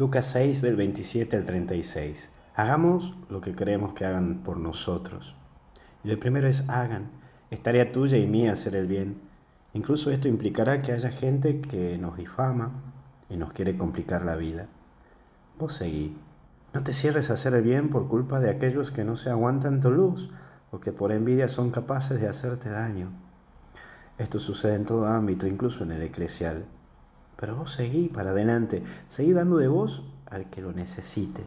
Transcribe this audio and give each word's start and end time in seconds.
Lucas 0.00 0.28
6 0.28 0.62
del 0.62 0.76
27 0.76 1.36
al 1.36 1.44
36. 1.44 2.30
Hagamos 2.54 3.14
lo 3.28 3.42
que 3.42 3.54
creemos 3.54 3.92
que 3.92 4.06
hagan 4.06 4.38
por 4.42 4.56
nosotros. 4.56 5.36
Y 6.02 6.08
lo 6.08 6.18
primero 6.18 6.48
es 6.48 6.66
hagan. 6.70 7.10
Es 7.50 7.62
tarea 7.62 7.92
tuya 7.92 8.16
y 8.16 8.26
mía 8.26 8.52
hacer 8.52 8.76
el 8.76 8.86
bien. 8.86 9.20
Incluso 9.74 10.10
esto 10.10 10.26
implicará 10.26 10.80
que 10.80 10.92
haya 10.92 11.10
gente 11.10 11.60
que 11.60 11.98
nos 11.98 12.16
difama 12.16 12.70
y 13.28 13.36
nos 13.36 13.52
quiere 13.52 13.76
complicar 13.76 14.24
la 14.24 14.36
vida. 14.36 14.68
Vos 15.58 15.74
seguí. 15.74 16.16
No 16.72 16.82
te 16.82 16.94
cierres 16.94 17.28
a 17.28 17.34
hacer 17.34 17.52
el 17.52 17.62
bien 17.62 17.90
por 17.90 18.08
culpa 18.08 18.40
de 18.40 18.48
aquellos 18.48 18.90
que 18.90 19.04
no 19.04 19.16
se 19.16 19.28
aguantan 19.28 19.82
tu 19.82 19.90
luz 19.90 20.30
o 20.70 20.80
que 20.80 20.92
por 20.92 21.12
envidia 21.12 21.46
son 21.46 21.70
capaces 21.70 22.18
de 22.22 22.26
hacerte 22.26 22.70
daño. 22.70 23.10
Esto 24.16 24.38
sucede 24.38 24.76
en 24.76 24.86
todo 24.86 25.06
ámbito, 25.06 25.46
incluso 25.46 25.84
en 25.84 25.90
el 25.90 26.00
eclesial. 26.00 26.64
Pero 27.40 27.56
vos 27.56 27.72
seguí 27.72 28.08
para 28.08 28.30
adelante, 28.30 28.82
seguí 29.08 29.32
dando 29.32 29.56
de 29.56 29.66
vos 29.66 30.04
al 30.26 30.50
que 30.50 30.60
lo 30.60 30.72
necesite. 30.72 31.42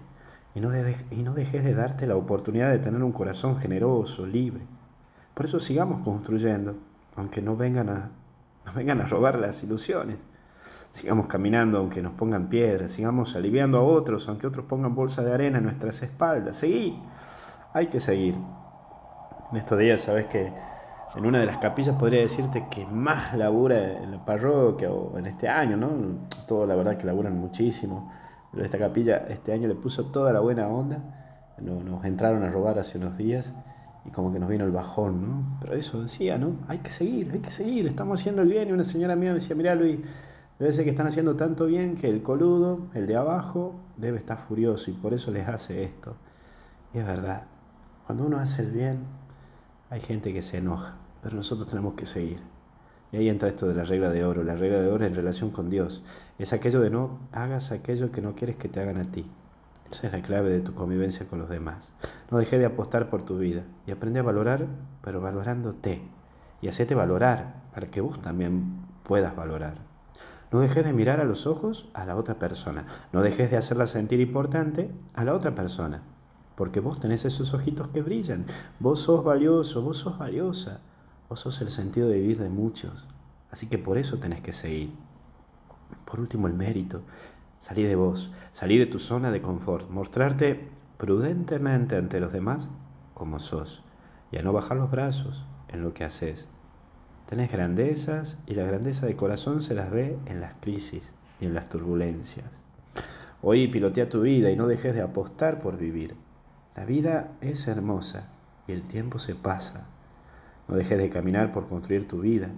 Y 0.55 0.59
no, 0.59 0.71
y 1.11 1.23
no 1.23 1.35
dejes 1.35 1.63
de 1.63 1.75
darte 1.75 2.07
la 2.07 2.15
oportunidad 2.15 2.71
de 2.71 2.79
tener 2.79 3.03
un 3.03 3.11
corazón 3.11 3.57
generoso, 3.57 4.25
libre. 4.25 4.61
Por 5.35 5.45
eso 5.45 5.59
sigamos 5.59 6.01
construyendo, 6.01 6.75
aunque 7.15 7.43
no 7.43 7.55
vengan 7.55 7.89
a, 7.89 8.09
no 8.65 8.73
vengan 8.73 9.01
a 9.01 9.05
robar 9.05 9.37
las 9.37 9.63
ilusiones. 9.63 10.17
Sigamos 10.89 11.27
caminando 11.27 11.77
aunque 11.77 12.01
nos 12.01 12.13
pongan 12.13 12.49
piedras, 12.49 12.91
sigamos 12.91 13.35
aliviando 13.35 13.79
a 13.79 13.83
otros 13.83 14.27
aunque 14.27 14.45
otros 14.45 14.65
pongan 14.65 14.93
bolsa 14.93 15.23
de 15.23 15.31
arena 15.31 15.59
en 15.59 15.65
nuestras 15.65 16.01
espaldas. 16.01 16.55
Seguí, 16.55 16.99
hay 17.73 17.87
que 17.87 17.99
seguir. 17.99 18.35
En 19.51 19.57
estos 19.57 19.77
días, 19.77 20.01
sabes 20.01 20.25
que 20.25 20.51
en 21.15 21.25
una 21.25 21.39
de 21.39 21.45
las 21.45 21.57
capillas 21.59 21.95
podría 21.95 22.21
decirte 22.21 22.67
que 22.71 22.87
más 22.87 23.35
labura 23.37 24.03
en 24.03 24.11
la 24.11 24.25
parroquia 24.25 24.91
o 24.91 25.17
en 25.17 25.27
este 25.27 25.47
año, 25.47 25.77
¿no? 25.77 25.89
Todo 26.47 26.65
la 26.65 26.75
verdad 26.75 26.97
que 26.97 27.05
laburan 27.05 27.37
muchísimo, 27.37 28.11
pero 28.51 28.65
esta 28.65 28.79
capilla 28.79 29.17
este 29.29 29.53
año 29.53 29.67
le 29.67 29.75
puso 29.75 30.05
toda 30.05 30.33
la 30.33 30.39
buena 30.39 30.67
onda, 30.67 31.53
nos 31.59 32.03
entraron 32.03 32.43
a 32.43 32.49
robar 32.49 32.79
hace 32.79 32.97
unos 32.97 33.17
días 33.17 33.53
y 34.05 34.09
como 34.09 34.33
que 34.33 34.39
nos 34.39 34.49
vino 34.49 34.65
el 34.65 34.71
bajón, 34.71 35.21
¿no? 35.21 35.57
Pero 35.61 35.73
eso 35.73 36.01
decía, 36.01 36.37
¿no? 36.37 36.57
Hay 36.67 36.79
que 36.79 36.89
seguir, 36.89 37.29
hay 37.31 37.39
que 37.39 37.51
seguir, 37.51 37.85
estamos 37.85 38.19
haciendo 38.19 38.41
el 38.41 38.49
bien 38.49 38.69
y 38.69 38.71
una 38.71 38.83
señora 38.83 39.15
mía 39.15 39.29
me 39.29 39.35
decía, 39.35 39.55
mira 39.55 39.75
Luis, 39.75 39.99
debe 40.57 40.71
ser 40.71 40.83
que 40.83 40.89
están 40.89 41.07
haciendo 41.07 41.35
tanto 41.35 41.67
bien 41.67 41.95
que 41.95 42.09
el 42.09 42.23
coludo, 42.23 42.87
el 42.95 43.05
de 43.05 43.15
abajo, 43.15 43.75
debe 43.97 44.17
estar 44.17 44.39
furioso 44.39 44.89
y 44.89 44.95
por 44.95 45.13
eso 45.13 45.31
les 45.31 45.47
hace 45.47 45.83
esto. 45.83 46.15
Y 46.91 46.97
es 46.97 47.05
verdad, 47.05 47.43
cuando 48.07 48.25
uno 48.25 48.37
hace 48.37 48.63
el 48.63 48.71
bien, 48.71 49.03
hay 49.89 50.01
gente 50.01 50.33
que 50.33 50.41
se 50.41 50.57
enoja 50.57 51.02
pero 51.23 51.35
nosotros 51.35 51.67
tenemos 51.67 51.93
que 51.93 52.05
seguir. 52.05 52.39
Y 53.13 53.17
ahí 53.17 53.29
entra 53.29 53.47
esto 53.47 53.67
de 53.67 53.75
la 53.75 53.85
regla 53.85 54.09
de 54.09 54.25
oro. 54.25 54.43
La 54.43 54.55
regla 54.55 54.79
de 54.79 54.91
oro 54.91 55.05
en 55.05 55.15
relación 55.15 55.51
con 55.51 55.69
Dios. 55.69 56.03
Es 56.39 56.51
aquello 56.51 56.81
de 56.81 56.89
no 56.89 57.19
hagas 57.31 57.71
aquello 57.71 58.11
que 58.11 58.21
no 58.21 58.35
quieres 58.35 58.57
que 58.57 58.67
te 58.67 58.81
hagan 58.81 58.97
a 58.97 59.03
ti. 59.03 59.29
Esa 59.91 60.07
es 60.07 60.13
la 60.13 60.23
clave 60.23 60.49
de 60.49 60.61
tu 60.61 60.73
convivencia 60.73 61.27
con 61.27 61.37
los 61.37 61.49
demás. 61.49 61.91
No 62.31 62.39
dejes 62.39 62.59
de 62.59 62.65
apostar 62.65 63.11
por 63.11 63.21
tu 63.21 63.37
vida 63.37 63.63
y 63.85 63.91
aprende 63.91 64.19
a 64.19 64.23
valorar, 64.23 64.65
pero 65.03 65.21
valorándote. 65.21 66.01
Y 66.61 66.67
hacete 66.67 66.95
valorar 66.95 67.61
para 67.73 67.87
que 67.87 68.01
vos 68.01 68.19
también 68.19 68.83
puedas 69.03 69.35
valorar. 69.35 69.77
No 70.51 70.59
dejes 70.59 70.83
de 70.83 70.93
mirar 70.93 71.19
a 71.19 71.25
los 71.25 71.45
ojos 71.45 71.89
a 71.93 72.05
la 72.05 72.15
otra 72.15 72.39
persona. 72.39 72.85
No 73.11 73.21
dejes 73.21 73.51
de 73.51 73.57
hacerla 73.57 73.85
sentir 73.85 74.19
importante 74.19 74.89
a 75.13 75.23
la 75.23 75.35
otra 75.35 75.53
persona. 75.53 76.01
Porque 76.55 76.79
vos 76.79 76.99
tenés 76.99 77.25
esos 77.25 77.53
ojitos 77.53 77.89
que 77.89 78.01
brillan. 78.01 78.47
Vos 78.79 79.01
sos 79.01 79.23
valioso, 79.23 79.83
vos 79.83 79.97
sos 79.97 80.17
valiosa. 80.17 80.81
Vos 81.33 81.39
sos 81.39 81.61
el 81.61 81.69
sentido 81.69 82.09
de 82.09 82.19
vivir 82.19 82.37
de 82.37 82.49
muchos, 82.49 83.07
así 83.49 83.65
que 83.65 83.79
por 83.79 83.97
eso 83.97 84.19
tenés 84.19 84.41
que 84.41 84.53
seguir. 84.53 84.91
Por 86.05 86.19
último, 86.19 86.45
el 86.45 86.53
mérito. 86.53 87.01
Salí 87.57 87.81
de 87.81 87.95
vos, 87.95 88.31
salí 88.51 88.77
de 88.77 88.85
tu 88.85 88.99
zona 88.99 89.31
de 89.31 89.41
confort, 89.41 89.89
mostrarte 89.89 90.69
prudentemente 90.97 91.95
ante 91.95 92.19
los 92.19 92.33
demás 92.33 92.69
como 93.15 93.39
sos 93.39 93.81
y 94.31 94.37
a 94.37 94.43
no 94.43 94.53
bajar 94.53 94.77
los 94.77 94.91
brazos 94.91 95.43
en 95.69 95.81
lo 95.81 95.95
que 95.95 96.03
haces. 96.03 96.49
Tenés 97.27 97.51
grandezas 97.51 98.37
y 98.45 98.53
la 98.53 98.65
grandeza 98.65 99.07
de 99.07 99.15
corazón 99.15 99.63
se 99.63 99.73
las 99.73 99.89
ve 99.89 100.19
en 100.27 100.39
las 100.39 100.53
crisis 100.61 101.11
y 101.41 101.45
en 101.47 101.55
las 101.55 101.67
turbulencias. 101.67 102.45
Hoy 103.41 103.67
pilotea 103.69 104.07
tu 104.07 104.21
vida 104.21 104.51
y 104.51 104.55
no 104.55 104.67
dejes 104.67 104.93
de 104.93 105.01
apostar 105.01 105.61
por 105.61 105.77
vivir. 105.77 106.15
La 106.75 106.85
vida 106.85 107.31
es 107.41 107.67
hermosa 107.67 108.27
y 108.67 108.71
el 108.73 108.83
tiempo 108.83 109.17
se 109.17 109.33
pasa. 109.33 109.87
No 110.67 110.75
dejes 110.75 110.97
de 110.97 111.09
caminar 111.09 111.51
por 111.51 111.67
construir 111.67 112.07
tu 112.07 112.21
vida. 112.21 112.49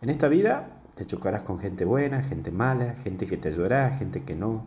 En 0.00 0.10
esta 0.10 0.28
vida 0.28 0.68
te 0.94 1.06
chocarás 1.06 1.42
con 1.42 1.58
gente 1.58 1.84
buena, 1.84 2.22
gente 2.22 2.50
mala, 2.50 2.94
gente 2.94 3.26
que 3.26 3.36
te 3.36 3.48
ayudará, 3.48 3.90
gente 3.90 4.24
que 4.24 4.34
no. 4.34 4.64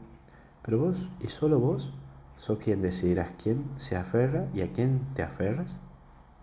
Pero 0.62 0.80
vos 0.80 1.10
y 1.22 1.28
solo 1.28 1.60
vos 1.60 1.94
sos 2.38 2.60
quien 2.60 2.82
decidirás 2.82 3.30
quién 3.42 3.64
se 3.78 3.96
aferra 3.96 4.48
y 4.54 4.62
a 4.62 4.72
quién 4.72 5.02
te 5.14 5.24
aferras 5.24 5.78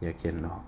y 0.01 0.07
a 0.07 0.15
quién 0.15 0.43
no. 0.43 0.63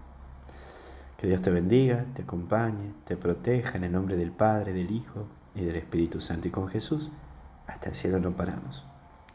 Que 1.17 1.27
Dios 1.29 1.43
te 1.43 1.51
bendiga, 1.51 2.05
te 2.15 2.23
acompañe, 2.23 2.93
te 3.05 3.17
proteja 3.17 3.77
en 3.77 3.85
el 3.85 3.93
nombre 3.93 4.17
del 4.17 4.33
Padre, 4.33 4.73
del 4.73 4.91
Hijo 4.91 5.27
y 5.55 5.65
del 5.65 5.77
Espíritu 5.77 6.21
Santo. 6.21 6.49
Y 6.49 6.51
con 6.51 6.69
Jesús 6.69 7.11
hasta 7.67 7.89
el 7.89 7.95
cielo 7.95 8.19
no 8.19 8.33
paramos. 8.33 8.85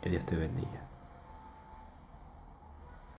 Que 0.01 0.09
Dios 0.09 0.25
te 0.25 0.35
bendiga. 0.35 0.88